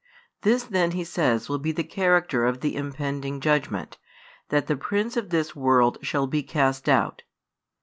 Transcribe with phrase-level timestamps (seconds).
[0.41, 3.99] This then He says will be the character of the impending judgment,
[4.49, 7.21] that the prince of this world shall be cast out.